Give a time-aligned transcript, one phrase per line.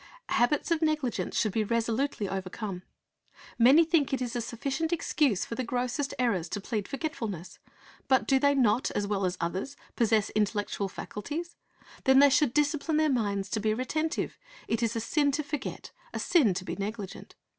[0.29, 2.81] Habits of negligence should be resolutely overcome.
[3.59, 7.59] Many think it a sufficient excuse for the grossest errors to Talents 359 plead forgetfulness.
[8.07, 11.55] But do they not, as well as others, possess intellectual faculties?
[12.05, 14.39] Then they should discipline their minds to be retentive.
[14.67, 17.35] It is a sin to forget, a sin to be negligent.